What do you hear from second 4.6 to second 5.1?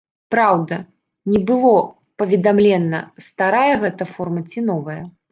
новая.